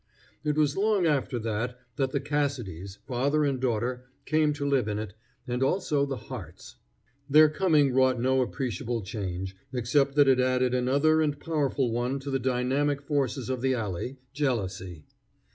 [0.43, 4.97] It was long after that that the Cassidys, father and daughter, came to live in
[4.97, 5.13] it,
[5.47, 6.77] and also the Harts.
[7.29, 12.31] Their coming wrought no appreciable change, except that it added another and powerful one to
[12.31, 15.05] the dynamic forces of the alley jealousy.